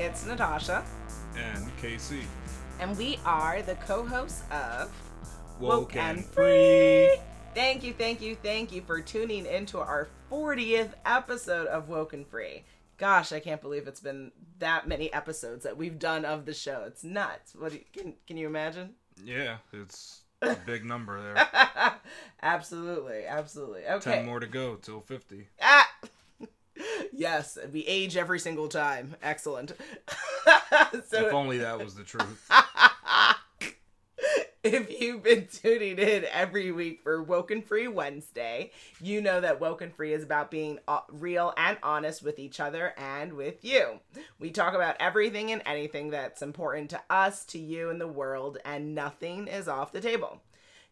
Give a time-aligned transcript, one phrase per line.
[0.00, 0.82] It's Natasha,
[1.36, 2.22] and KC.
[2.80, 4.90] and we are the co-hosts of
[5.60, 7.18] Woken Free.
[7.54, 12.64] Thank you, thank you, thank you for tuning into our 40th episode of Woken Free.
[12.96, 16.84] Gosh, I can't believe it's been that many episodes that we've done of the show.
[16.86, 17.54] It's nuts.
[17.54, 18.94] What do you, can can you imagine?
[19.22, 21.46] Yeah, it's a big number there.
[22.42, 23.84] absolutely, absolutely.
[23.86, 24.12] Okay.
[24.12, 25.48] Ten more to go till fifty.
[25.60, 25.89] Ah!
[27.12, 29.16] Yes, we age every single time.
[29.22, 29.72] Excellent.
[31.08, 32.50] so if only that was the truth.
[34.62, 39.90] if you've been tuning in every week for Woken Free Wednesday, you know that Woken
[39.90, 44.00] Free is about being uh, real and honest with each other and with you.
[44.38, 48.58] We talk about everything and anything that's important to us, to you, and the world,
[48.64, 50.42] and nothing is off the table.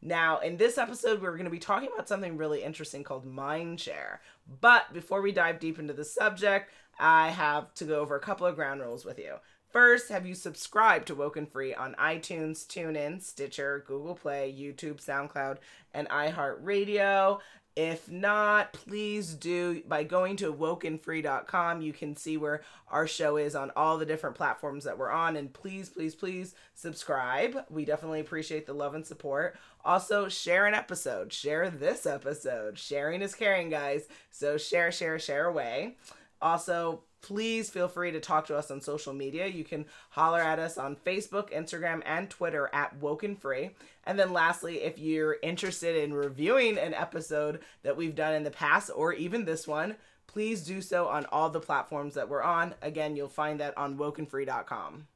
[0.01, 4.19] Now, in this episode, we're going to be talking about something really interesting called Mindshare.
[4.61, 8.47] But before we dive deep into the subject, I have to go over a couple
[8.47, 9.35] of ground rules with you.
[9.71, 15.59] First, have you subscribed to Woken Free on iTunes, TuneIn, Stitcher, Google Play, YouTube, SoundCloud,
[15.93, 17.41] and iHeartRadio?
[17.79, 21.81] If not, please do by going to wokenfree.com.
[21.81, 25.37] You can see where our show is on all the different platforms that we're on.
[25.37, 27.57] And please, please, please subscribe.
[27.71, 29.57] We definitely appreciate the love and support.
[29.85, 31.33] Also, share an episode.
[31.33, 32.77] Share this episode.
[32.77, 34.09] Sharing is caring, guys.
[34.33, 35.99] So share, share, share away.
[36.43, 39.47] Also, please feel free to talk to us on social media.
[39.47, 43.71] You can holler at us on Facebook, Instagram, and Twitter at Woken Free.
[44.05, 48.51] And then lastly, if you're interested in reviewing an episode that we've done in the
[48.51, 52.75] past or even this one, please do so on all the platforms that we're on.
[52.83, 55.07] Again, you'll find that on wokenfree.com.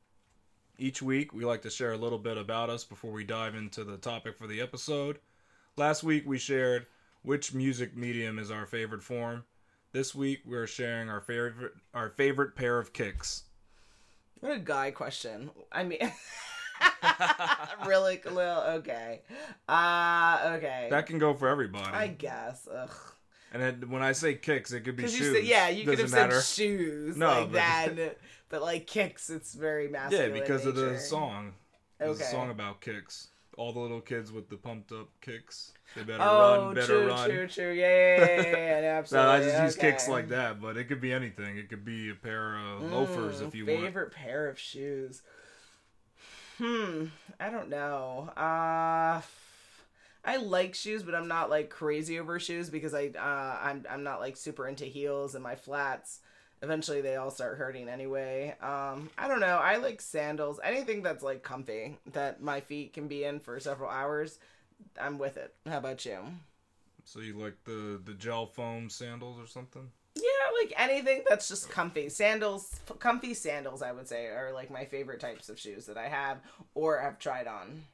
[0.78, 3.84] Each week, we like to share a little bit about us before we dive into
[3.84, 5.18] the topic for the episode.
[5.76, 6.86] Last week, we shared
[7.22, 9.44] which music medium is our favorite form.
[9.92, 13.44] This week, we're sharing our favorite our favorite pair of kicks.
[14.40, 15.50] What a guy question.
[15.70, 15.98] I mean,
[17.86, 18.62] really, Khalil?
[18.78, 19.20] Okay.
[19.68, 20.88] Uh, okay.
[20.90, 21.92] That can go for everybody.
[21.92, 22.66] I guess.
[22.74, 22.90] Ugh.
[23.52, 25.20] And when I say kicks, it could be shoes.
[25.20, 26.40] you said, yeah, you could have matter.
[26.40, 30.34] said shoes No, like but- that, but like kicks, it's very masculine.
[30.34, 31.52] Yeah, because of the song.
[31.98, 32.24] There's Okay.
[32.24, 33.28] a song about kicks.
[33.56, 35.72] All the little kids with the pumped up kicks.
[35.94, 37.40] They better Oh, run, better true, run.
[37.40, 37.72] true, true.
[37.72, 38.80] Yeah, yeah, yeah, yeah, yeah,
[39.10, 39.28] No.
[39.28, 41.56] I just use kicks like that, but it could be anything.
[41.58, 43.92] It could be a pair of loafers Mm, if you want.
[43.92, 45.22] favorite pair of shoes.
[46.58, 47.06] Hmm,
[47.40, 48.30] I don't know.
[48.36, 49.20] Uh,
[50.24, 54.02] I like shoes, but I'm not like crazy over shoes because I uh I'm I'm
[54.04, 56.20] not like super into heels and my flats.
[56.62, 58.54] Eventually, they all start hurting anyway.
[58.62, 59.58] Um, I don't know.
[59.58, 60.60] I like sandals.
[60.62, 64.38] Anything that's like comfy that my feet can be in for several hours.
[65.00, 65.54] I'm with it.
[65.66, 66.18] How about you?
[67.04, 69.90] So you like the the gel foam sandals or something?
[70.14, 70.22] Yeah,
[70.62, 72.08] like anything that's just comfy.
[72.08, 75.96] Sandals, f- comfy sandals, I would say, are like my favorite types of shoes that
[75.96, 76.38] I have
[76.74, 77.84] or have tried on.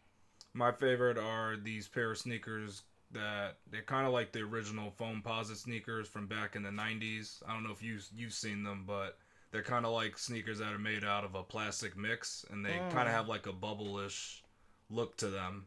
[0.53, 5.56] My favorite are these pair of sneakers that they're kind of like the original Foamposite
[5.56, 7.42] sneakers from back in the 90s.
[7.48, 9.19] I don't know if you you've seen them, but
[9.50, 12.78] they're kind of like sneakers that are made out of a plastic mix and they
[12.78, 12.91] Mm.
[12.91, 14.42] kind of have like a bubble-ish
[14.91, 15.66] look to them.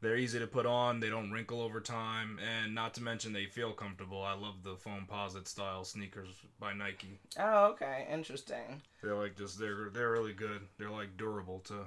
[0.00, 3.46] They're easy to put on, they don't wrinkle over time, and not to mention they
[3.46, 4.20] feel comfortable.
[4.20, 7.20] I love the Foamposite style sneakers by Nike.
[7.38, 8.82] Oh, okay, interesting.
[9.00, 10.66] They're like just they're they're really good.
[10.76, 11.86] They're like durable too.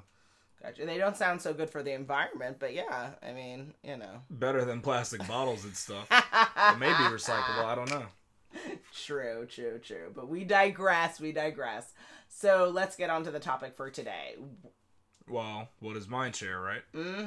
[0.62, 0.86] Gotcha.
[0.86, 4.22] They don't sound so good for the environment, but yeah, I mean, you know.
[4.30, 6.08] Better than plastic bottles and stuff.
[6.12, 8.06] Or maybe recyclable, I don't know.
[8.94, 10.12] True, true, true.
[10.16, 11.94] But we digress, we digress.
[12.30, 14.36] So let's get on to the topic for today.
[15.28, 16.84] Well, what is mindshare, right?
[16.94, 17.26] hmm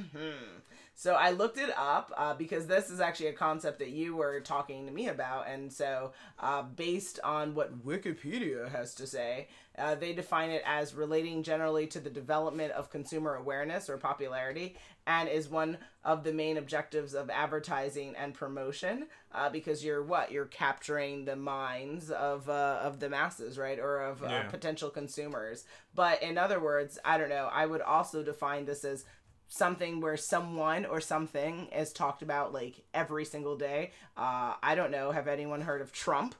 [1.00, 4.40] So I looked it up uh, because this is actually a concept that you were
[4.40, 6.10] talking to me about, and so
[6.40, 9.46] uh, based on what Wikipedia has to say,
[9.78, 14.74] uh, they define it as relating generally to the development of consumer awareness or popularity,
[15.06, 19.06] and is one of the main objectives of advertising and promotion.
[19.30, 24.00] Uh, because you're what you're capturing the minds of uh, of the masses, right, or
[24.00, 24.42] of uh, Yeah.
[24.48, 25.64] potential consumers.
[25.94, 27.50] But in other words, I don't know.
[27.52, 29.04] I would also define this as
[29.48, 33.92] something where someone or something is talked about like every single day.
[34.16, 35.10] Uh, I don't know.
[35.10, 36.34] Have anyone heard of Trump?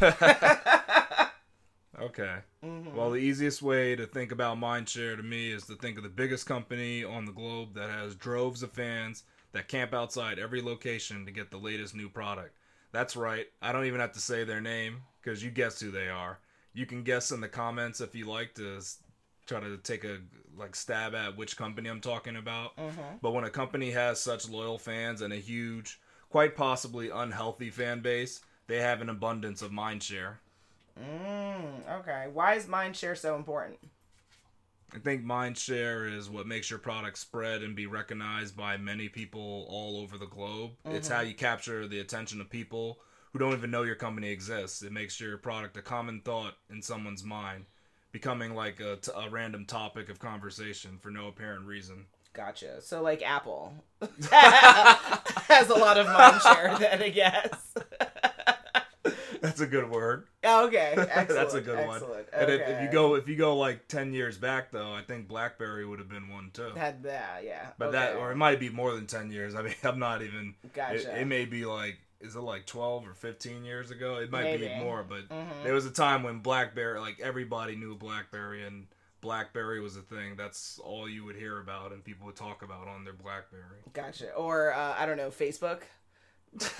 [2.00, 2.38] Okay.
[2.94, 6.08] Well, the easiest way to think about mindshare to me is to think of the
[6.08, 11.24] biggest company on the globe that has droves of fans that camp outside every location
[11.26, 12.56] to get the latest new product.
[12.92, 13.46] That's right.
[13.62, 16.38] I don't even have to say their name because you guess who they are.
[16.72, 18.80] You can guess in the comments if you like to
[19.46, 20.18] try to take a
[20.56, 22.72] like stab at which company I'm talking about.
[23.20, 26.00] But when a company has such loyal fans and a huge,
[26.30, 30.36] quite possibly unhealthy fan base, they have an abundance of mindshare.
[31.00, 32.28] Mm, okay.
[32.32, 33.78] Why is mind share so important?
[34.94, 39.08] I think mind share is what makes your product spread and be recognized by many
[39.08, 40.72] people all over the globe.
[40.86, 40.96] Mm-hmm.
[40.96, 43.00] It's how you capture the attention of people
[43.32, 44.82] who don't even know your company exists.
[44.82, 47.64] It makes your product a common thought in someone's mind,
[48.14, 52.06] becoming like a, t- a random topic of conversation for no apparent reason.
[52.32, 52.80] Gotcha.
[52.80, 53.74] So like Apple
[54.30, 57.74] has a lot of mindshare then I guess.
[59.40, 60.28] That's a good word.
[60.44, 60.94] Okay.
[60.96, 62.08] That's a good excellent.
[62.08, 62.20] one.
[62.20, 62.28] Okay.
[62.32, 65.26] And if, if, you go if you go like ten years back though, I think
[65.26, 66.70] BlackBerry would have been one too.
[66.76, 67.66] Had that, yeah.
[67.78, 67.98] But okay.
[67.98, 69.56] that or it might be more than ten years.
[69.56, 70.54] I mean, I'm not even.
[70.72, 71.16] Gotcha.
[71.16, 74.16] It, it may be like is it like 12 or 15 years ago?
[74.16, 74.68] It might Maybe.
[74.68, 75.62] be more, but Mhm.
[75.62, 78.86] there was a time when BlackBerry, like everybody knew BlackBerry and
[79.20, 80.36] BlackBerry was a thing.
[80.36, 83.80] That's all you would hear about and people would talk about on their BlackBerry.
[83.92, 84.32] Gotcha.
[84.34, 85.82] Or uh, I don't know, Facebook.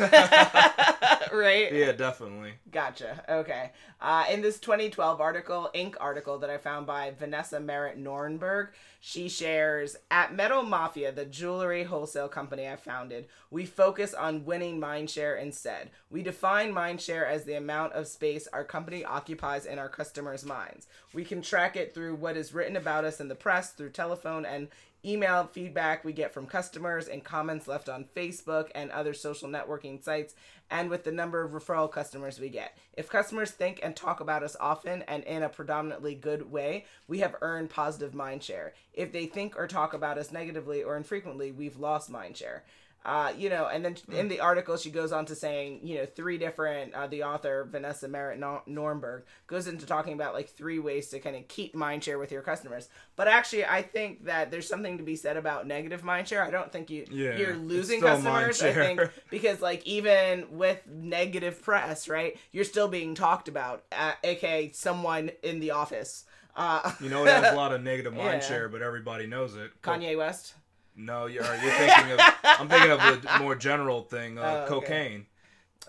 [1.32, 1.72] right?
[1.72, 2.54] Yeah, definitely.
[2.70, 3.24] Gotcha.
[3.28, 3.72] Okay.
[4.00, 5.94] Uh, in this 2012 article, Inc.
[6.00, 8.68] article that I found by Vanessa Merit Nornberg,
[9.06, 14.80] she shares At Metal Mafia, the jewelry wholesale company I founded, we focus on winning
[14.80, 15.90] mindshare instead.
[16.08, 20.86] We define mindshare as the amount of space our company occupies in our customers' minds.
[21.12, 24.46] We can track it through what is written about us in the press, through telephone,
[24.46, 24.68] and
[25.04, 30.02] email feedback we get from customers and comments left on Facebook and other social networking
[30.02, 30.34] sites,
[30.70, 32.76] and with the number of referral customers we get.
[32.96, 37.18] If customers think and talk about us often and in a predominantly good way, we
[37.20, 38.70] have earned positive mindshare.
[38.92, 42.60] If they think or talk about us negatively or infrequently, we've lost mindshare.
[43.04, 46.06] Uh, you know, and then in the article, she goes on to saying, you know,
[46.06, 50.78] three different, uh, the author, Vanessa Merit Nor- Nornberg, goes into talking about like three
[50.78, 52.88] ways to kind of keep mindshare with your customers.
[53.14, 56.40] But actually, I think that there's something to be said about negative mindshare.
[56.46, 58.62] I don't think you, Yeah, you're losing customers.
[58.62, 64.12] I think because like even with negative press, right, you're still being talked about, uh,
[64.24, 66.24] aka someone in the office.
[66.56, 68.24] Uh, You know, it has a lot of negative Yeah.
[68.24, 69.72] mind share, but everybody knows it.
[69.82, 70.54] Kanye West.
[70.96, 72.20] No, you're, you're thinking of.
[72.44, 74.38] I'm thinking of a more general thing.
[74.38, 74.86] Uh, Oh, okay.
[74.86, 75.26] cocaine.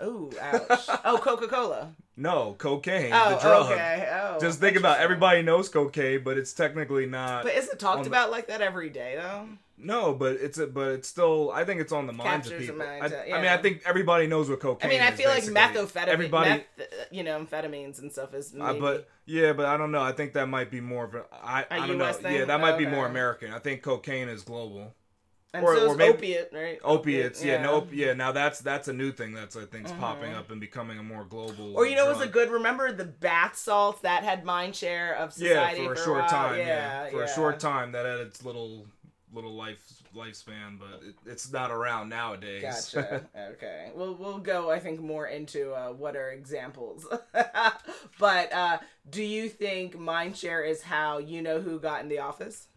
[0.04, 0.86] Ooh, ouch.
[1.06, 1.94] oh, Coca Cola.
[2.18, 3.72] No, cocaine, Oh, the drug.
[3.72, 4.10] okay.
[4.12, 7.44] Oh, Just think about everybody knows cocaine, but it's technically not.
[7.44, 9.48] But is it talked on- about like that every day though?
[9.78, 11.52] No, but it's a, but it's still.
[11.52, 12.88] I think it's on the minds of Captures the people.
[12.88, 13.52] minds, I, uh, I mean.
[13.52, 14.90] I think everybody knows what cocaine.
[14.90, 18.54] I mean, I is, feel like methamphetamine, Everybody, meth, you know, amphetamines and stuff is
[18.60, 20.02] uh, but yeah, but I don't know.
[20.02, 21.26] I think that might be more of a.
[21.34, 22.12] I, A I don't know.
[22.14, 22.36] Thing?
[22.36, 23.52] Yeah, that might be more American.
[23.52, 24.94] I think cocaine is global.
[25.54, 26.80] and or- so or maybe- opiate, right?
[26.84, 27.68] Opiates, yeah, yeah.
[27.68, 27.96] Mm-hmm.
[27.98, 28.14] no, yeah.
[28.14, 31.24] Now that's that's a new thing that's I think's popping up and becoming a more
[31.26, 31.76] global.
[31.78, 32.50] Or you know, it was a good.
[32.50, 36.04] Remember the bath salts that had mind share of society yeah society for a a
[36.06, 36.30] short while?
[36.30, 36.60] time.
[36.60, 36.66] Yeah,
[37.06, 37.24] Yeah, for yeah.
[37.26, 38.86] a short time that had its little
[39.36, 39.84] little life
[40.16, 42.90] lifespan, but it, it's not around nowadays.
[42.94, 43.30] Gotcha.
[43.54, 43.92] okay.
[43.96, 44.72] We'll we'll go.
[44.72, 47.06] I think more into uh, what are examples.
[48.20, 48.80] but uh,
[49.10, 52.68] do you think mindshare is how you know who got in the office?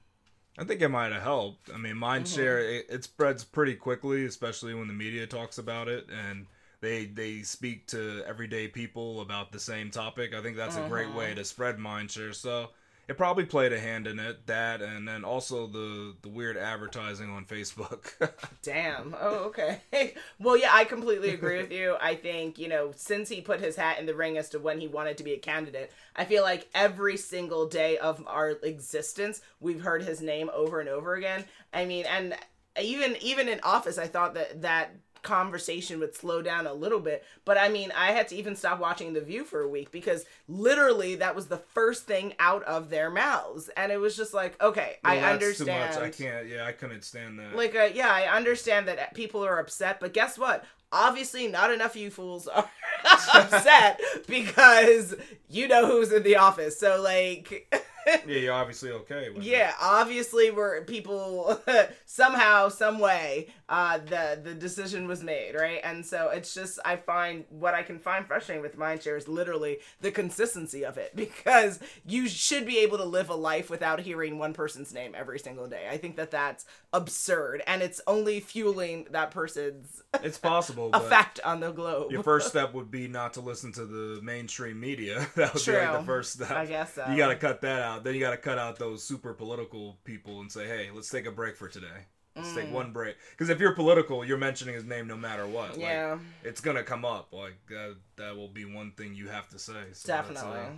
[0.59, 1.71] I think it might have helped.
[1.73, 2.75] I mean, mindshare Mm-hmm.
[2.75, 6.47] it, it spreads pretty quickly, especially when the media talks about it and
[6.81, 10.35] they they speak to everyday people about the same topic.
[10.35, 12.35] I think that's a great way to spread mindshare.
[12.35, 12.71] So
[13.09, 14.47] it probably played a hand in it.
[14.47, 18.12] That and then also the the weird advertising on Facebook.
[18.62, 19.17] Damn.
[19.19, 19.81] Oh, okay.
[20.38, 21.97] well, yeah, I completely agree with you.
[22.00, 24.79] I think, you know, since he put his hat in the ring as to when
[24.79, 29.41] he wanted to be a candidate, I feel like every single day of our existence,
[29.59, 31.47] we've heard his name over and over again.
[31.73, 32.37] I mean, and
[32.81, 37.25] even even in office, I thought that that conversation would slow down a little bit
[37.45, 40.25] but i mean i had to even stop watching the view for a week because
[40.49, 44.61] literally that was the first thing out of their mouths and it was just like
[44.63, 46.09] okay i Well, that's understand Too much.
[46.09, 46.47] I can't.
[46.49, 47.55] Yeah, I couldn't stand that.
[47.57, 51.95] like uh, yeah i understand that people are upset but guess what obviously not enough
[51.95, 52.69] of you fools are
[53.35, 55.15] upset because
[55.51, 57.71] you know who's in the office so like
[58.27, 59.29] yeah, you're obviously okay.
[59.39, 61.61] Yeah obviously we're people
[62.07, 66.97] somehow some way uh the the decision was made right and so it's just i
[66.97, 71.79] find what i can find frustrating with mindshare is literally the consistency of it because
[72.07, 75.67] you should be able to live a life without hearing one person's name every single
[75.67, 80.03] day i think that that's absurd and it's only fueling that person's.
[80.23, 80.91] It's possible.
[80.93, 84.21] but effect on the globe Your first step would be not to listen to the
[84.23, 85.27] mainstream media.
[85.37, 86.51] that would be like the first step.
[86.51, 87.07] I guess so.
[87.09, 88.05] You got to cut that out.
[88.05, 91.27] Then you got to cut out those super political people and say, "Hey, let's take
[91.27, 92.07] a break for today.
[92.38, 92.54] Let's Mm.
[92.54, 95.73] take one break." Because if you're political, you're mentioning his name no matter what.
[95.73, 96.18] Like, Yeah.
[96.42, 97.33] it's gonna come up.
[97.33, 97.97] Like that.
[98.16, 99.73] That will be one thing you have to say.
[99.73, 100.71] So that's, definitely uh,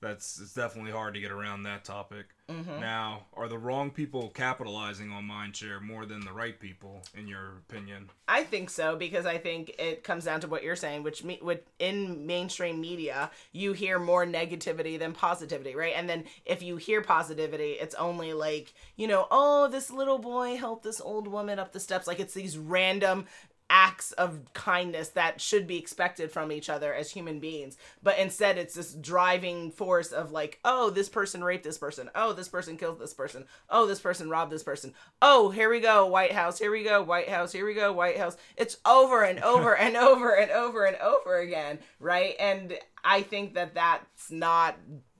[0.00, 2.26] that's it's definitely hard to get around that topic.
[2.48, 2.80] Mm-hmm.
[2.80, 7.58] Now, are the wrong people capitalizing on mindshare more than the right people, in your
[7.68, 8.08] opinion?
[8.26, 11.38] I think so because I think it comes down to what you're saying, which me,
[11.42, 15.92] with in mainstream media, you hear more negativity than positivity, right?
[15.94, 20.56] And then if you hear positivity, it's only like you know, oh, this little boy
[20.56, 22.06] helped this old woman up the steps.
[22.06, 23.26] Like it's these random
[23.70, 27.76] acts of kindness that should be expected from each other as human beings.
[28.02, 32.10] But instead it's this driving force of like oh this person raped this person.
[32.14, 33.44] Oh this person killed this person.
[33.68, 34.94] Oh this person robbed this person.
[35.20, 36.58] Oh here we go white house.
[36.58, 37.52] Here we go white house.
[37.52, 38.36] Here we go white house.
[38.56, 42.34] It's over and over and over and over and over again right?
[42.38, 44.76] And i think that that's not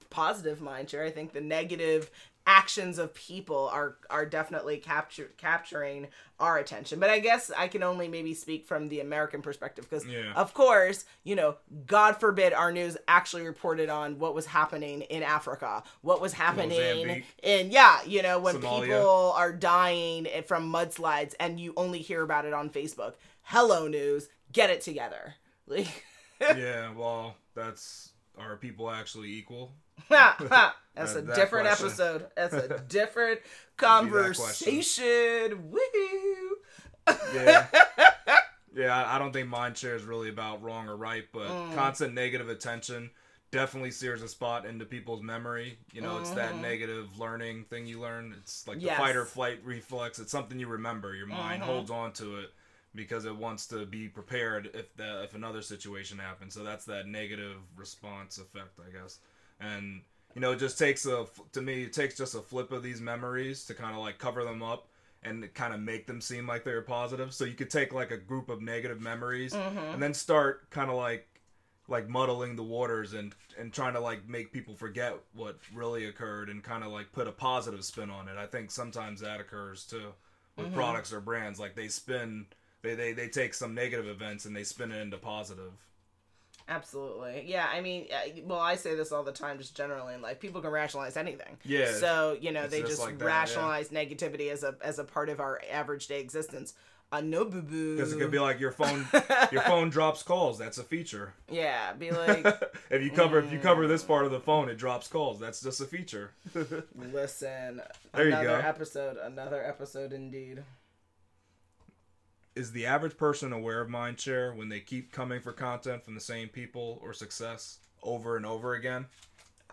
[0.09, 1.03] positive mind share.
[1.03, 2.09] I think the negative
[2.49, 6.07] actions of people are are definitely capture, capturing
[6.39, 6.99] our attention.
[6.99, 10.33] But I guess I can only maybe speak from the American perspective because, Yeah.
[10.35, 15.21] of course, you know, God forbid our news actually reported on what was happening in
[15.21, 18.81] Africa, what was happening in yeah, you know, when Somalia.
[18.81, 23.13] people are dying eh, from mudslides and you only hear about it on Facebook.
[23.43, 25.35] Hello, news, get it together.
[25.67, 26.03] Like.
[26.41, 29.71] yeah, well, that's are people actually equal?
[30.07, 30.41] That's
[31.15, 31.87] a that different question.
[31.87, 32.27] episode.
[32.35, 33.39] That's a different
[33.77, 35.71] conversation.
[35.71, 36.57] Woo!
[37.33, 37.65] Yeah.
[38.75, 41.75] yeah, I- don't think mindshare is really about wrong or right, but Mm.
[41.75, 43.09] constant negative attention
[43.51, 45.79] definitely sears a spot into people's memory.
[45.91, 48.35] You know, it's that negative learning thing you learn.
[48.39, 48.85] It's like Mm-hmm.
[48.85, 48.97] Yes.
[48.97, 50.19] the fight or flight reflex.
[50.19, 51.15] It's something you remember.
[51.15, 51.65] Your mind Mhm.
[51.65, 52.51] holds on to it
[52.93, 56.53] because it wants to be prepared if the, if another situation happens.
[56.53, 59.17] So that's that negative response effect, I guess.
[59.59, 60.01] And
[60.35, 63.01] you know, it just takes a to me it takes just a flip of these
[63.01, 64.87] memories to kind of like cover them up
[65.23, 67.33] and kind of make them seem like they're positive.
[67.33, 69.93] So you could take like a group of negative memories Mhm.
[69.93, 71.27] and then start kind of like
[71.87, 76.47] like muddling the waters and and trying to like make people forget what really occurred
[76.49, 78.37] and kind of like put a positive spin on it.
[78.37, 80.13] I think sometimes that occurs too
[80.55, 82.45] with products or brands like they spin
[82.81, 85.71] they, they they take some negative events and they spin it into positive.
[86.69, 87.45] Absolutely.
[87.47, 88.07] Yeah, I mean,
[88.45, 90.39] well, I say this all the time, just generally in life.
[90.39, 91.57] People can rationalize anything.
[91.65, 91.91] Yeah.
[91.93, 95.29] So you know, they just just like that, rationalize negativity as a as a part
[95.29, 96.73] of our average day existence.
[97.11, 97.95] Uh, no boo boo.
[97.95, 99.07] Because it could be like your phone
[99.51, 100.59] your phone drops calls.
[100.59, 101.33] That's a feature.
[101.49, 102.45] yeah, be like,
[102.91, 105.39] if you cover if you cover this part of the phone, it drops calls.
[105.39, 106.31] That's just a feature.
[107.11, 107.81] listen.
[108.13, 108.67] There you another go.
[108.67, 109.17] episode.
[109.17, 110.63] Another episode, indeed.
[112.59, 116.19] Is the average person aware of mindshare when they keep coming for content from the
[116.19, 119.05] same people or success over and over again?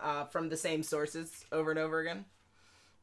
[0.01, 2.23] Uh, from the same sources over and over again.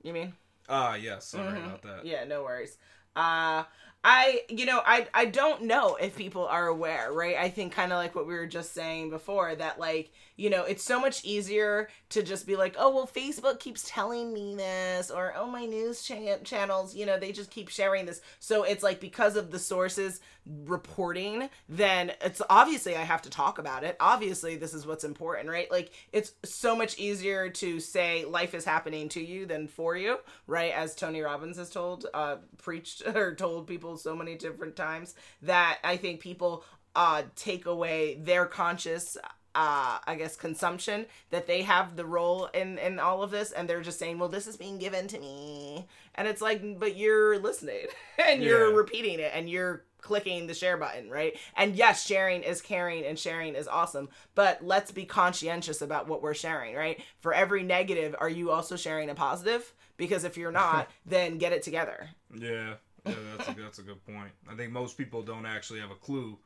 [0.02, 0.32] You mean?
[0.70, 1.26] Ah, yes.
[1.26, 2.06] Sorry about that.
[2.06, 2.78] Yeah, no worries.
[3.14, 3.64] Uh
[4.06, 7.36] I you know, I I don't know if people are aware, right?
[7.36, 10.64] I think kind of like what we were just saying before that like, you know,
[10.64, 15.10] it's so much easier to just be like, "Oh, well Facebook keeps telling me this,"
[15.10, 18.82] or "Oh, my news cha- channels, you know, they just keep sharing this." So it's
[18.82, 20.20] like because of the sources
[20.66, 23.96] reporting, then it's obviously I have to talk about it.
[24.00, 25.70] Obviously, this is what's important, right?
[25.70, 30.18] Like it's so much easier to say life is happening to you than for you,
[30.46, 30.72] right?
[30.72, 35.78] As Tony Robbins has told, uh, preached or told people so many different times that
[35.84, 36.64] I think people
[36.96, 39.16] uh take away their conscious
[39.54, 43.68] uh i guess consumption that they have the role in in all of this and
[43.68, 45.86] they're just saying well this is being given to me.
[46.16, 47.86] And it's like but you're listening
[48.24, 51.36] and you're repeating it and you're clicking the share button right?
[51.56, 56.22] And yes sharing is caring and sharing is awesome but let's be conscientious about what
[56.22, 57.02] we're sharing right?
[57.20, 59.72] For every negative are you also sharing a positive?
[59.96, 62.10] Because if you're not then get it together.
[62.36, 62.74] Yeah,
[63.06, 64.30] yeah, that's that's a good point.
[64.48, 66.38] I think most people don't actually have a clue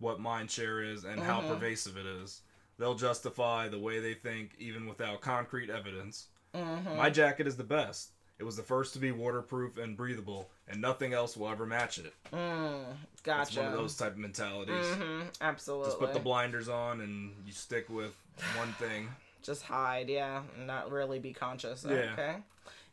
[0.00, 2.42] what mind share is and how pervasive it is.
[2.78, 6.26] They'll justify the way they think even without concrete evidence.
[6.52, 8.10] My jacket is the best.
[8.38, 11.98] It was the first to be waterproof and breathable, and nothing else will ever match
[11.98, 12.12] it.
[12.32, 12.84] mm,
[13.26, 14.84] It's one of those type of mentalities.
[14.86, 18.14] hmm absolutely Just put the blinders on and you stick with
[18.58, 19.08] one thing.
[19.42, 21.86] just hide, yeah, and not really be conscious.
[21.88, 22.12] Yeah.
[22.12, 22.36] Okay.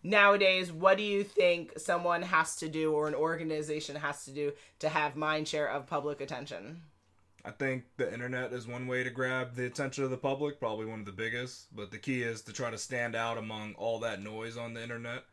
[0.03, 4.51] Nowadays, what do you think someone has to do or an organization has to do
[4.79, 6.81] to have mind share of public attention?
[7.43, 10.85] I think the internet is one way to grab the attention of the public, probably
[10.85, 11.75] one of the biggest.
[11.75, 14.83] But the key is to try to stand out among all that noise on the
[14.83, 15.23] internet.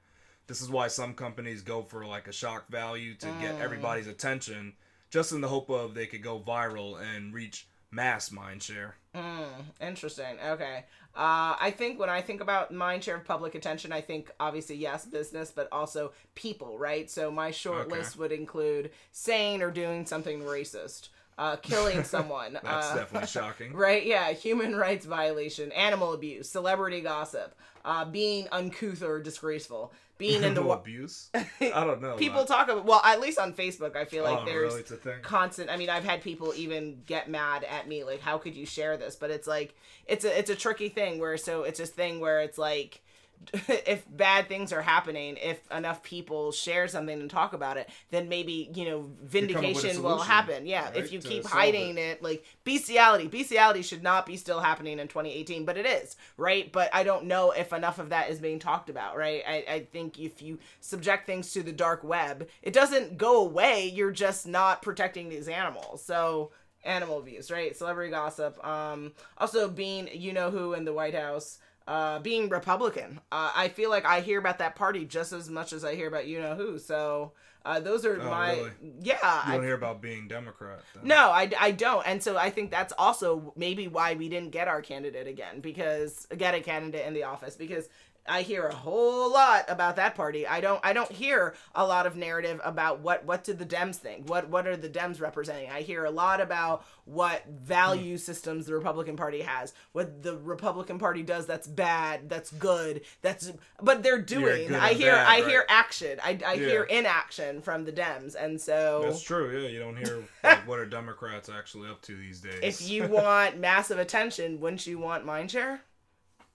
[0.47, 3.61] This is why some companies go for like a shock value to get mm.
[3.61, 4.75] everybody's attention,
[5.11, 8.93] just in the hope of they could go viral and reach mass mindshare.
[9.15, 9.49] Mm,
[9.81, 10.39] interesting.
[10.45, 10.85] Okay.
[11.15, 14.77] Uh, I think when I think about mind share of public attention, I think obviously
[14.77, 17.11] yes, business, but also people, right?
[17.11, 17.97] So my short Okay.
[17.99, 21.09] list would include saying or doing something racist.
[21.39, 22.59] Uh, killing someone.
[22.63, 23.73] That's uh, definitely shocking.
[23.73, 24.05] Right?
[24.05, 27.55] Yeah, human rights violation, animal abuse, celebrity gossip,
[27.85, 31.31] uh, being uncouth or disgraceful, being in the Animal wa- abuse.
[31.35, 32.17] I don't know.
[32.17, 35.15] people talk about well at least on facebook i feel like oh, there's really?
[35.23, 38.67] Constant i mean i've had people even get mad at me like how could you
[38.67, 39.77] share this but it's like
[40.07, 43.01] it's a it's a tricky thing where so it's this thing where it's like
[43.69, 48.29] if bad things are happening if enough people share something and talk about it then
[48.29, 50.67] maybe you know vindication will happen.
[50.67, 52.23] Yeah right, if you to keep hiding it.
[52.23, 56.71] like bestiality bestiality should not be still happening in 2018 but it is right?
[56.71, 59.43] But i don't know if enough of that is being talked about right?
[59.47, 63.91] I, I think if you subject things to the dark web it doesn't go away
[63.95, 66.05] you're just not protecting these animals.
[66.05, 66.51] So
[66.85, 67.75] animal abuse right?
[67.77, 73.21] Celebrity gossip um also being you know who in the white house uh, being Republican.
[73.33, 76.07] Uh, I feel like I hear about that party just as much as I hear
[76.07, 76.79] about you know who.
[76.79, 77.33] So
[77.65, 78.71] uh, those are Oh, my really?
[79.01, 79.15] yeah.
[79.47, 80.81] You I, don't hear about being Democrat.
[80.95, 81.09] Then.
[81.09, 82.07] no, I, I don't.
[82.07, 86.27] And so I think that's also maybe why we didn't get our candidate again because
[86.37, 87.89] get a candidate in the office because
[88.29, 90.47] I hear a whole lot about that party.
[90.47, 93.97] I don't I don't hear a lot of narrative about what what did the Dems
[93.97, 94.29] think?
[94.29, 95.71] What what are the Dems representing?
[95.71, 98.21] I hear a lot about what value hmm.
[98.21, 99.73] systems the Republican Party has.
[99.93, 104.75] What the Republican Party does that's bad, that's good, that's but they're doing.
[104.75, 105.47] I hear bad, I right?
[105.47, 106.19] hear action.
[106.23, 106.69] I, I Yeah.
[106.69, 108.35] hear inaction from the Dems.
[108.39, 109.59] And so That's true.
[109.59, 112.61] Yeah, you don't hear like, what are Democrats actually up to these days.
[112.63, 115.81] if you want massive attention, wouldn't you want mindshare?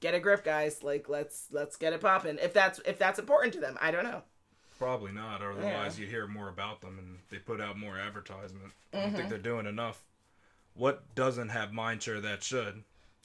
[0.04, 0.84] Get a grip, guys.
[0.84, 2.38] Like let's let's get it popping.
[2.42, 4.24] If that's if that's important to them, I don't know.
[4.78, 5.42] Probably not.
[5.42, 8.74] Otherwise, you'd hear more about them, and they put out more advertisement.
[8.94, 9.16] I don't Mm-hmm.
[9.16, 10.04] think they're doing enough.
[10.74, 12.84] What doesn't have mindshare that should?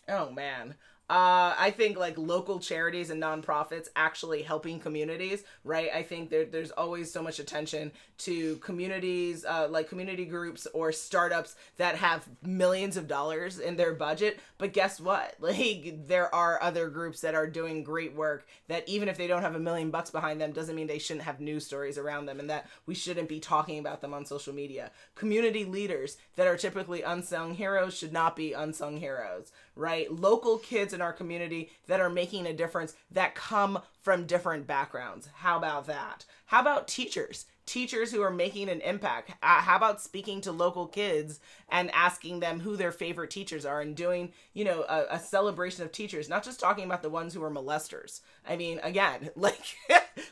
[0.09, 0.77] Oh man.
[1.11, 5.89] Uh, I think like local charities and nonprofits actually helping communities, right?
[5.95, 10.93] I think there, there's always so much attention to communities, uh, like community groups or
[10.93, 14.39] startups that have millions of dollars in their budget.
[14.59, 15.37] But guess what?
[15.49, 19.43] Like there are other groups that are doing great work that even if they don't
[19.43, 22.39] have a million bucks behind them, doesn't mean they shouldn't have news stories around them
[22.39, 24.91] and that we shouldn't be talking about them on social media.
[25.15, 30.13] Community leaders that are typically unsung heroes should not be unsung heroes, right?
[30.13, 35.29] Local kids in our community that are making a difference that come from different backgrounds.
[35.37, 36.25] How about that?
[36.47, 37.47] How about teachers?
[37.65, 39.31] Teachers who are making an impact.
[39.43, 41.39] Uh, how about speaking to local kids
[41.69, 45.85] and asking them who their favorite teachers are and doing, you know, a, a celebration
[45.85, 48.21] of teachers, not just talking about the ones who are molesters.
[48.49, 49.77] I mean, again, like,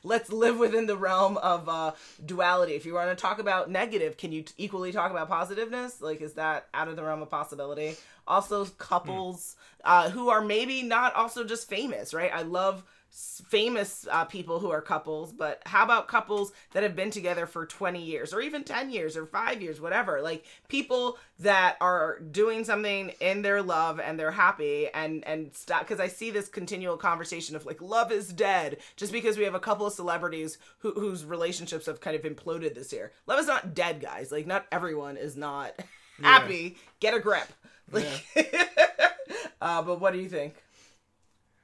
[0.06, 1.92] let's live within the realm of uh,
[2.24, 2.74] duality.
[2.74, 6.00] If you want to talk about negative, can you t- equally talk about positiveness?
[6.00, 7.96] Like, is that out of the realm of possibility?
[8.26, 12.30] Also, couples uh, who are maybe not also just famous, right?
[12.32, 12.84] I love
[13.16, 17.64] famous uh, people who are couples, but how about couples that have been together for
[17.64, 20.20] 20 years or even 10 years or five years, whatever?
[20.20, 25.80] Like people that are doing something in their love and they're happy and, and stop.
[25.80, 29.54] Because I see this continual conversation of like, love is dead just because we have
[29.54, 33.12] a couple of celebrities who, whose relationships have kind of imploded this year.
[33.26, 34.30] Love is not dead, guys.
[34.30, 35.72] Like, not everyone is not
[36.22, 36.76] happy.
[37.00, 37.48] Get a grip.
[37.90, 38.26] Like,
[39.60, 40.54] uh, but what do you think?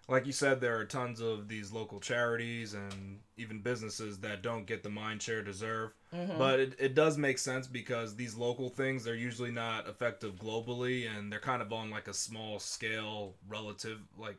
[0.08, 4.66] Like you said, there are tons of these local charities and even businesses that don't
[4.66, 5.92] get the mindshare deserve.
[6.14, 6.38] Mm-hmm.
[6.38, 11.08] But it, it does make sense because these local things, they're usually not effective globally
[11.08, 14.36] and they're kind of on like a small scale relative, like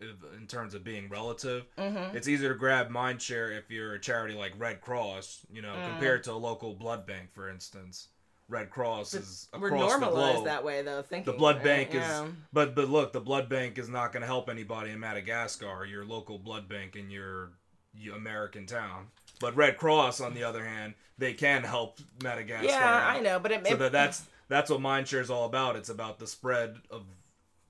[0.00, 1.66] in terms of being relative.
[1.76, 2.16] Mm-hmm.
[2.16, 5.74] It's easier to grab mind share if you're a charity like Red Cross, you know,
[5.74, 5.90] Mm.
[5.90, 8.08] compared to a local blood bank, for instance.
[8.50, 10.46] Red Cross is across We're across the normalized globe.
[10.46, 11.02] that way, though.
[11.02, 11.64] Thinking The blood right?
[11.64, 12.24] bank Yeah.
[12.24, 15.84] is, but but look, the blood bank is not going to help anybody in Madagascar,
[15.84, 17.52] your local blood bank in your,
[17.94, 19.06] your American town.
[19.40, 22.66] But Red Cross, on the other hand, they can help Madagascar.
[22.66, 23.16] Yeah, out.
[23.16, 25.76] I know, but it, So it- that that's that's what Mindshare is all about.
[25.76, 27.04] It's about the spread of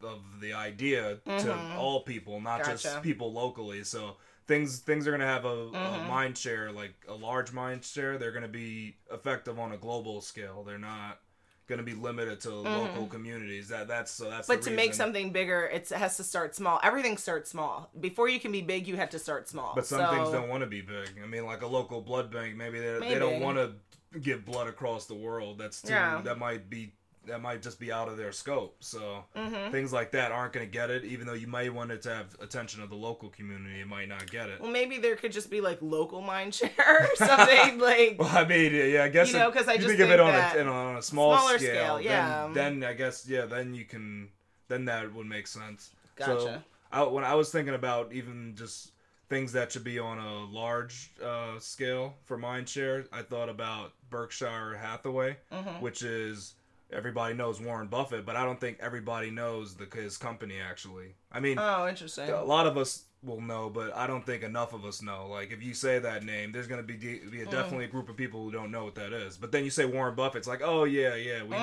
[0.02, 2.70] of the idea to all people, not Mm-hmm.
[2.70, 2.82] Gotcha.
[2.82, 3.84] just people locally.
[3.84, 4.16] So
[4.50, 5.76] things things are gonna have a, Mm-hmm.
[5.76, 8.18] a mind share, like a large mind share.
[8.18, 10.64] They're gonna be effective on a global scale.
[10.64, 11.20] They're not
[11.68, 13.68] gonna be limited to local communities.
[13.68, 14.48] That that's so that's.
[14.48, 14.60] Mm-hmm.
[14.60, 16.80] but to make something bigger, it's, it has to start small.
[16.82, 17.90] Everything starts small.
[18.00, 19.72] Before you can be big, you have to start small.
[19.76, 21.10] But some So- things don't want to be big.
[21.22, 23.72] I mean, like a local blood bank, maybe they, they don't want to
[24.18, 25.58] give blood across the world.
[25.58, 25.92] That's too.
[25.92, 26.20] Yeah.
[26.24, 26.92] That might be.
[27.26, 28.76] That might just be out of their scope.
[28.80, 29.70] So Mm-hmm.
[29.70, 31.04] things like that aren't going to get it.
[31.04, 34.08] Even though you might want it to have attention of the local community, it might
[34.08, 34.60] not get it.
[34.60, 38.16] Well, maybe there could just be like local mind share or something like.
[38.18, 40.18] Well, I mean, yeah, I guess You know, if 'cause I just think of it
[40.20, 42.48] on a, on a small smaller scale, scale, then- yeah.
[42.52, 44.28] Then, I guess yeah, then you can,
[44.68, 45.90] then that would make sense.
[46.18, 46.64] So Gotcha.
[46.90, 48.92] I, when I was thinking about even just
[49.28, 54.76] things that should be on a large uh, scale for mindshare, I thought about Berkshire
[54.80, 55.80] Hathaway, Mm-hmm.
[55.82, 56.54] which is
[56.92, 61.14] everybody knows Warren Buffett, but I don't think everybody knows the his company actually.
[61.32, 62.28] I mean, Oh, interesting.
[62.30, 65.26] a lot of us will know, but I don't think enough of us know.
[65.28, 67.50] Like if you say that name, there's gonna be de- be a, Hmm.
[67.50, 69.36] definitely a group of people who don't know what that is.
[69.36, 71.56] But then you say Warren Buffett, it's like, oh yeah, yeah, we know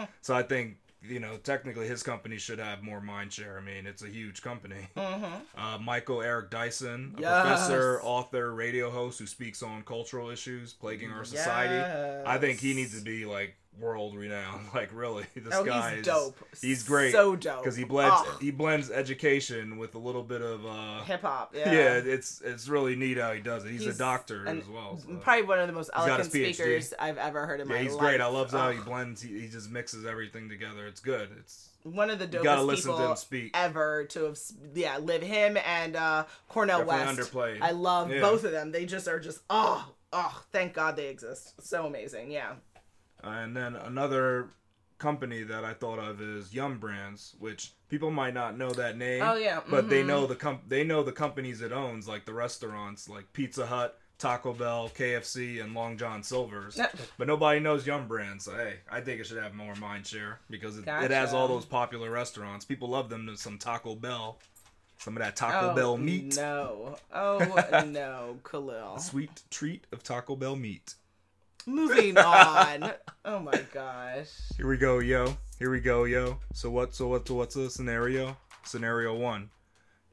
[0.00, 0.08] him.
[0.22, 3.56] So I think you know technically his company should have more mind share.
[3.56, 4.88] I mean, it's a huge company.
[4.96, 7.42] Uh, Michael Eric Dyson, a Yes.
[7.42, 12.22] professor, author, radio host who speaks on cultural issues plaguing our society.
[12.26, 14.66] I think he needs to be like world renowned.
[14.74, 16.36] Like really, this Oh, guy he's is dope.
[16.60, 17.12] He's great.
[17.12, 17.62] So dope.
[17.62, 21.52] because he blends Oh, he blends education with a little bit of uh hip hop.
[21.56, 21.72] yeah.
[21.72, 21.94] Yeah.
[22.04, 23.70] it's it's really neat how he does it.
[23.70, 24.98] He's, He's a doctor an- as well.
[24.98, 25.14] so.
[25.16, 28.00] Probably one of the most eloquent speakers I've ever heard in Yeah, my he's life.
[28.00, 28.20] He's great.
[28.20, 29.22] I love how he blends.
[29.22, 30.86] He, he just mixes everything together.
[30.86, 31.28] It's good.
[31.38, 32.76] It's one of the dopest
[33.30, 34.38] people to ever to have
[34.74, 37.32] yeah live him and uh Cornel Definitely West.
[37.32, 37.58] underplayed.
[37.62, 38.20] I love Yeah.
[38.20, 38.72] both of them.
[38.72, 41.54] They just are just oh oh thank God they exist.
[41.66, 42.30] So amazing.
[42.30, 42.54] Yeah.
[43.22, 44.50] And then another
[44.98, 49.22] company that I thought of is Yum Brands, which people might not know that name.
[49.22, 50.06] Oh, yeah, but they mhm.
[50.06, 53.98] know the com- they know the companies it owns, like the restaurants, like Pizza Hut,
[54.18, 56.80] Taco Bell, KFC, and Long John Silver's.
[57.16, 58.44] But nobody knows Yum Brands.
[58.44, 61.48] So hey, I think it should have more mind share because it, it has all
[61.48, 62.64] those popular restaurants.
[62.64, 63.30] People love them.
[63.36, 64.38] Some Taco Bell,
[64.98, 66.36] some of that Taco oh, Bell meat.
[66.36, 66.96] No.
[67.12, 68.98] Oh no, Khalil.
[68.98, 70.94] Sweet treat of Taco Bell meat.
[71.68, 72.92] Moving on.
[73.26, 74.30] Oh my gosh.
[74.56, 75.36] Here we go, yo.
[75.58, 76.38] Here we go, yo.
[76.54, 76.94] So what?
[76.94, 77.28] So what?
[77.28, 78.38] So what's the scenario?
[78.64, 79.50] Scenario one.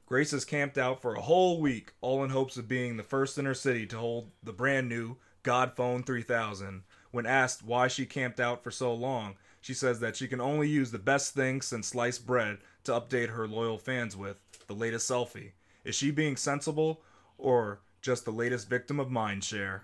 [0.05, 3.37] Grace has camped out for a whole week, all in hopes of being the first
[3.37, 6.83] in her city to hold the brand new God Phone 3000.
[7.11, 10.67] When asked why she camped out for so long, she says that she can only
[10.67, 15.09] use the best thing since sliced bread to update her loyal fans with the latest
[15.09, 15.53] selfie.
[15.85, 17.01] Is she being sensible
[17.37, 19.83] or just the latest victim of mindshare?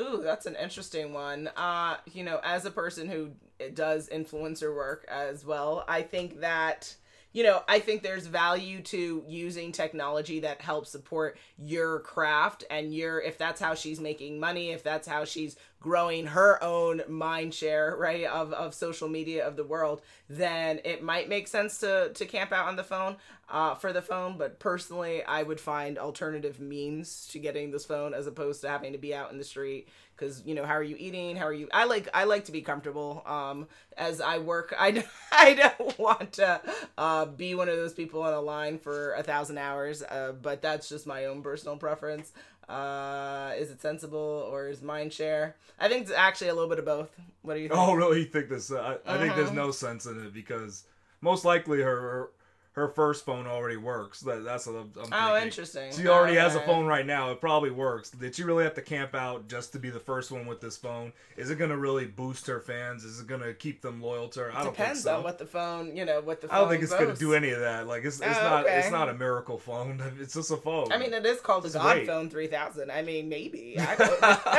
[0.00, 1.48] Ooh, that's an interesting one.
[1.56, 3.30] Uh, you know, as a person who
[3.74, 6.94] does influencer work as well, I think that
[7.32, 12.94] you know, I think there's value to using technology that helps support your craft and
[12.94, 17.54] your if that's how she's making money, if that's how she's growing her own mind
[17.54, 22.10] share, right, of, of social media of the world, then it might make sense to
[22.14, 23.16] to camp out on the phone,
[23.48, 24.36] uh, for the phone.
[24.38, 28.92] But personally I would find alternative means to getting this phone as opposed to having
[28.92, 29.88] to be out in the street.
[30.16, 31.36] Because you know how are you eating?
[31.36, 33.22] How are you i like i like to be comfortable.
[33.26, 36.60] Um as i work I, I don't want to
[36.96, 40.60] uh be one of those people in a line for a thousand hours uh but
[40.62, 42.32] that's just my own personal preference
[42.68, 46.78] uh is it sensible or is mind share i think it's actually a little bit
[46.78, 47.08] of both
[47.42, 48.20] what do you think Oh, really?
[48.20, 48.70] You think this?
[48.70, 49.54] Uh, I, I think there's Mhm.
[49.54, 50.84] no sense in it because
[51.22, 52.30] most likely her
[52.78, 54.20] her first phone already works.
[54.20, 55.42] That, that's what I'm, I'm oh thinking.
[55.48, 57.30] interesting She already has a phone right now.
[57.30, 58.10] It probably works.
[58.10, 60.76] Did she really have to camp out just to be the first one with this
[60.76, 61.12] phone?
[61.36, 63.04] Is it going to really boost her fans?
[63.04, 64.50] Is it going to keep them loyal to her?
[64.54, 65.16] I don't depends think so.
[65.18, 67.18] on what the phone you know what the phone I don't think it's going to
[67.18, 67.86] do any of that.
[67.86, 68.78] Like it's, it's Oh, not okay.
[68.78, 70.02] it's not a miracle phone.
[70.20, 70.92] It's just a phone.
[70.92, 72.06] I mean, it is called the It's God great.
[72.06, 72.90] Phone 3000.
[72.90, 73.76] I mean, maybe.
[73.78, 73.94] I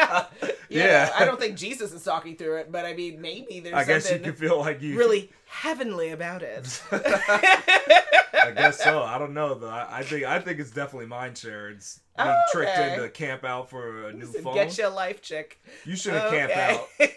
[0.77, 1.11] don't, know, Yeah.
[1.17, 4.03] I don't think Jesus is talking through it, but I mean, maybe there's I guess
[4.05, 6.81] you something can feel like you really heavenly about it.
[6.91, 9.01] I guess so.
[9.03, 9.69] I don't know though.
[9.69, 11.69] I, I think I think it's definitely mind share.
[11.69, 14.53] It's being Oh, tricked into camp out for a new Listen, phone.
[14.53, 15.61] Get your life, chick.
[15.85, 16.77] You shouldn't camp Okay.
[17.01, 17.09] out.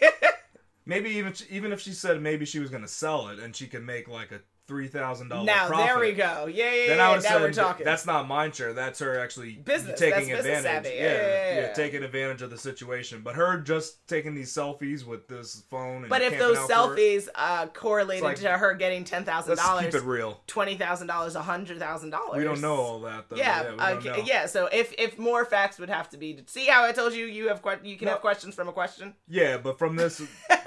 [0.85, 3.83] Maybe even even if she said maybe she was gonna sell it and she could
[3.83, 5.85] make like a three thousand dollar now profit.
[5.87, 6.45] there we go.
[6.51, 7.07] Yeah, yeah, Then yeah.
[7.07, 7.85] I would have we're said talking.
[7.85, 8.73] that's not mind share.
[8.73, 9.99] That's her actually Business.
[9.99, 10.93] taking business advantage.
[10.95, 11.73] Yeah, Yeah, yeah, yeah.
[11.73, 13.21] taking advantage of the situation.
[13.23, 16.03] But her just taking these selfies with this phone.
[16.03, 19.93] And but if those selfies uh, correlated like- to her getting ten thousand let's keep
[19.93, 20.39] it real.
[20.47, 23.35] twenty thousand dollars, hundred thousand dollars, We don't know all that though.
[23.35, 24.23] Yeah, yeah, we don't okay, know.
[24.25, 24.45] yeah.
[24.45, 27.49] So if if more facts would have to be, see how I told you you
[27.49, 28.11] have que- you can No.
[28.13, 29.13] have questions from a question.
[29.27, 30.21] Yeah, but from this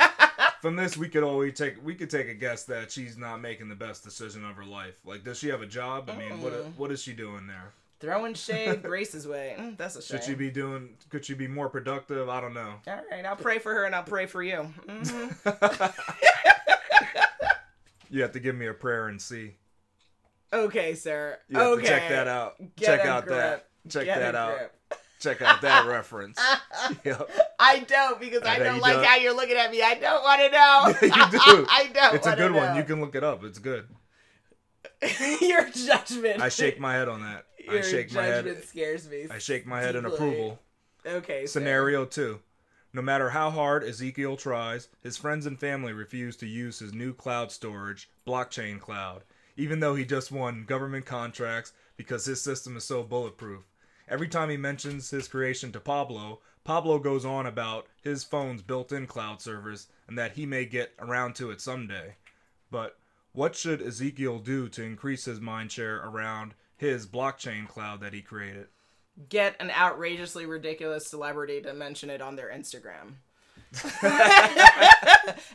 [0.60, 3.68] from this we could always take we could take a guess that she's not making
[3.68, 4.98] the best decision of her life.
[5.04, 6.10] Like does she have a job?
[6.10, 7.72] I mean, what what is she doing there?
[7.98, 9.56] Throwing shade Grace's way.
[9.58, 10.18] Mm, that's a shame.
[10.18, 12.28] Should she be doing could she be more productive?
[12.28, 12.74] I don't know.
[12.86, 14.62] All right, I'll pray for her and I'll pray for you.
[14.88, 15.28] hmm
[18.10, 19.54] you have to give me a prayer and see.
[20.52, 21.38] Okay, sir.
[21.48, 21.82] You have okay.
[21.82, 22.58] to check that out.
[22.76, 23.38] Get check out grip.
[23.38, 23.68] that.
[23.90, 24.56] Check Get that out.
[24.56, 24.75] grip.
[25.18, 26.38] Check out that reference.
[27.04, 27.30] Yep.
[27.58, 29.04] I don't because I, I don't like don't.
[29.04, 29.82] how you're looking at me.
[29.82, 30.86] I don't want to know.
[31.02, 31.66] you do.
[31.68, 32.14] I don't.
[32.14, 32.76] It's a good one.
[32.76, 33.42] You can look it up.
[33.44, 33.88] It's good.
[35.40, 36.40] Your judgment.
[36.40, 37.46] I shake my head on that.
[37.64, 38.64] Your I shake my judgment head.
[38.66, 39.26] scares me.
[39.30, 40.60] I shake my head in approval.
[41.04, 41.46] Okay.
[41.46, 42.38] Scenario 2.
[42.92, 47.12] No matter how hard Ezekiel tries, his friends and family refuse to use his new
[47.12, 49.22] cloud storage, Blockchain Cloud,
[49.56, 53.64] even though he just won government contracts because his system is so bulletproof.
[54.08, 58.92] Every time he mentions his creation to Pablo, Pablo goes on about his phone's built
[58.92, 62.16] in cloud servers and that he may get around to it someday.
[62.70, 62.98] But
[63.32, 68.66] what should Ezekiel do to increase his mindshare around his blockchain cloud that he created?
[69.28, 73.14] Get an outrageously ridiculous celebrity to mention it on their Instagram.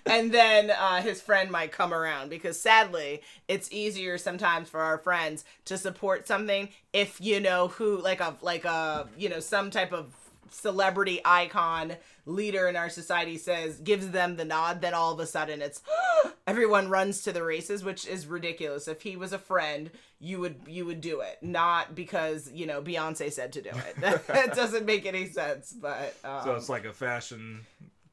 [0.06, 4.98] and then uh, his friend might come around because sadly it's easier sometimes for our
[4.98, 9.72] friends to support something if you know who like a like a you know some
[9.72, 10.14] type of
[10.52, 11.96] celebrity icon
[12.26, 15.82] leader in our society says gives them the nod then all of a sudden it's
[16.48, 18.88] everyone runs to the races which is ridiculous.
[18.88, 21.40] If he was a friend you would you would do it.
[21.42, 24.22] Not because you know beyonce said to do it.
[24.28, 27.66] That doesn't make any sense but um, So it's like a fashion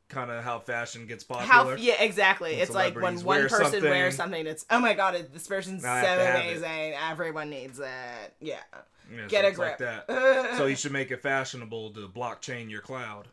[0.08, 1.52] kind of how fashion gets popular.
[1.52, 4.78] how yeah exactly When it's like when one wear person something- wears something it's oh
[4.80, 6.56] my god it, this person's so I have to have it.
[6.58, 8.56] amazing everyone needs it yeah
[9.14, 9.78] Yeah, Get a like grip.
[9.78, 10.54] that.
[10.58, 13.28] so you should make it fashionable to blockchain your cloud.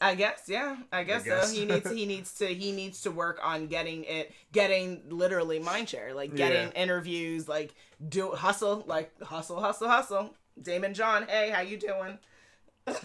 [0.00, 0.76] I guess, yeah.
[0.92, 1.50] I guess, guess.
[1.50, 1.54] so.
[1.54, 6.14] He needs he needs to he needs to work on getting it getting literally mindshare,
[6.14, 6.82] like getting Yeah.
[6.82, 7.74] interviews, like
[8.08, 10.34] do hustle, like hustle, hustle, hustle.
[10.62, 12.18] Daymond John, hey, how you doing?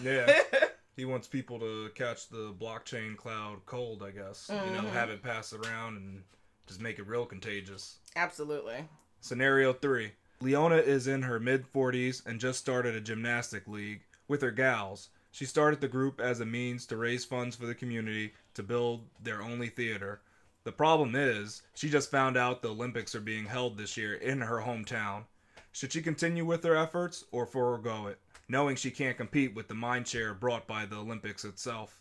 [0.02, 0.32] Yeah.
[0.96, 4.48] he wants people to catch the blockchain cloud cold, I guess.
[4.48, 4.88] You know, Mm-hmm.
[4.88, 6.22] have it pass around and
[6.66, 7.96] just make it real contagious.
[8.16, 8.86] Absolutely.
[9.20, 10.12] Scenario 3.
[10.40, 15.08] Leona is in her mid 40s and just started a gymnastic league with her gals.
[15.30, 19.06] She started the group as a means to raise funds for the community to build
[19.22, 20.20] their only theater.
[20.64, 24.40] The problem is, she just found out the Olympics are being held this year in
[24.40, 25.24] her hometown.
[25.72, 29.74] Should she continue with her efforts or forego it, knowing she can't compete with the
[29.74, 32.00] mindshare brought by the Olympics itself?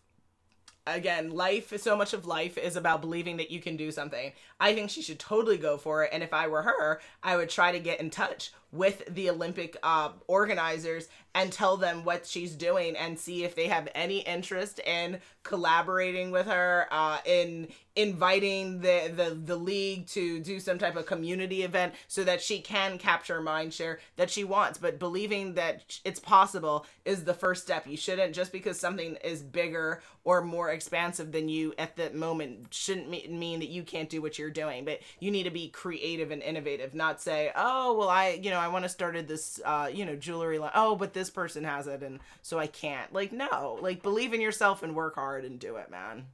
[0.86, 4.34] again, life so much of life is about believing that you can do something.
[4.60, 6.10] I think she should totally go for it.
[6.14, 9.78] And if I were her, I would try to get in touch with the Olympic
[9.84, 14.80] uh, organizers and tell them what she's doing and see if they have any interest
[14.80, 20.96] in collaborating with her, uh, in inviting the, the the league to do some type
[20.96, 24.80] of community event so that she can capture mind share that she wants.
[24.80, 27.86] But believing that it's possible is the first step.
[27.86, 32.68] You shouldn't just because something is bigger or more expansive than you at the moment
[32.72, 34.86] shouldn't mean that you can't do what you're doing.
[34.86, 38.60] But you need to be creative and innovative, not say, "Oh, well, I you know
[38.64, 40.72] I want to started this uh, you know jewelry line.
[40.74, 44.42] Oh, but this person has it, and so I can't." Like, no, like believe in
[44.42, 46.26] yourself and work hard and do it, man.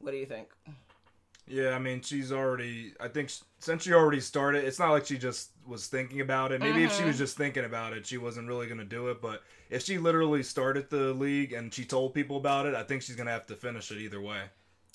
[0.00, 0.48] What do you think?
[1.50, 2.92] Yeah, I mean, she's already.
[3.00, 6.52] I think s- since she already started, it's not like she just was thinking about
[6.52, 6.60] it.
[6.60, 9.22] Maybe if she was just thinking about it, she wasn't really gonna do it.
[9.22, 13.00] But if she literally started the league and she told people about it, I think
[13.02, 14.42] she's gonna have to finish it either way.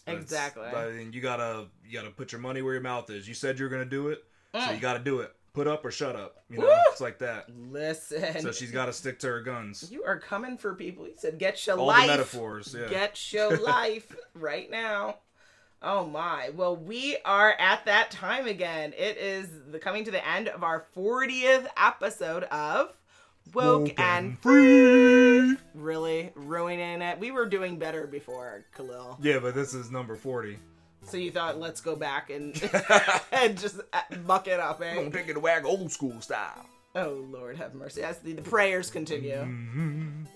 [0.05, 0.65] Exactly.
[0.67, 3.27] I mean, you gotta you gotta put your money where your mouth is.
[3.27, 4.75] You said you're gonna do it, so Mm.
[4.75, 5.33] you gotta do it.
[5.53, 6.43] Put up or shut up.
[6.49, 6.73] You know, Woo!
[6.91, 7.45] it's like that.
[7.55, 9.89] Listen, So she's got to stick to her guns.
[9.91, 11.05] you are coming for people.
[11.05, 12.75] He said, "Get your All life." the metaphors.
[12.77, 12.87] Yeah.
[12.89, 15.17] Get your life right now.
[15.81, 16.49] Oh my.
[16.55, 18.93] Well, we are at that time again.
[18.97, 22.97] It is the coming to the end of our 40th episode of
[23.53, 25.57] Woke and free.
[25.75, 27.19] really ruining it.
[27.19, 29.19] We were doing better before, Khalil.
[29.21, 30.57] Yeah, but this is number forty.
[31.05, 32.53] So you thought let's go back and
[33.31, 35.09] and just uh, muck it up, eh?
[35.09, 36.65] take it wag old school style.
[36.95, 38.03] Oh Lord, have mercy.
[38.03, 39.35] As the, the prayers continue.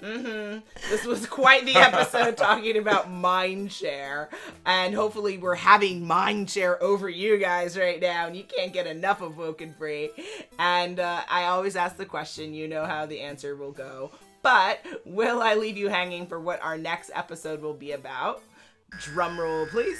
[0.01, 0.57] Mm-hmm.
[0.89, 4.29] This was quite the episode talking about mind share,
[4.65, 8.87] and hopefully we're having mind share over you guys right now, and you can't get
[8.87, 10.09] enough of Woken Free.
[10.57, 14.11] And uh, I always ask the question, you know how the answer will go.
[14.41, 18.41] But will I leave you hanging for what our next episode will be about?
[18.99, 19.99] Drum roll, please.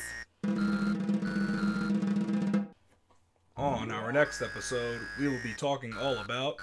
[3.88, 6.58] On our next episode, we will be talking all about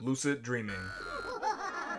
[0.00, 0.80] lucid dreaming.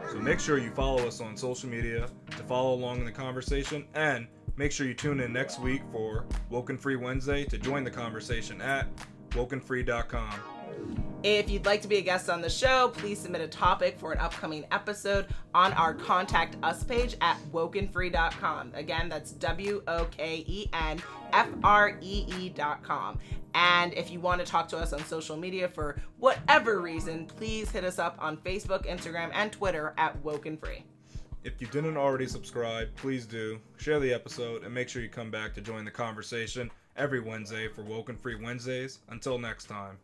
[0.09, 3.85] So make sure you follow us on social media to follow along in the conversation
[3.93, 4.25] and
[4.57, 8.59] make sure you tune in next week for Woken Free Wednesday to join the conversation
[8.59, 8.87] at
[9.33, 11.04] wokenfree.com.
[11.27, 14.11] If you'd like to be a guest on the show, please submit a topic for
[14.11, 18.73] an upcoming episode on our Contact Us page at wokenfree.com.
[18.75, 21.01] Again, that's W O K E N
[21.33, 23.17] F R E E.com.
[23.55, 27.71] And if you want to talk to us on social media for whatever reason, please
[27.71, 30.85] hit us up on Facebook, Instagram, and Twitter at Woken Free.
[31.43, 33.59] If you didn't already subscribe, please do.
[33.77, 37.67] Share the episode and make sure you come back to join the conversation every Wednesday
[37.67, 38.99] for Woken Free Wednesdays.
[39.09, 39.97] Until next time.